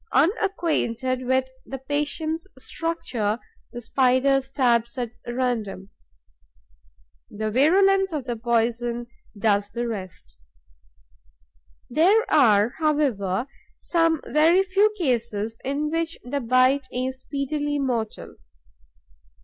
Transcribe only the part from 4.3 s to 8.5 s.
stabs at random. The virulence of the